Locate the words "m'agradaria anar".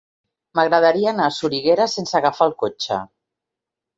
0.59-1.27